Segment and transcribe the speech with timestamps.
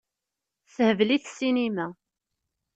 [0.65, 1.87] Tessehbel-it ssinima.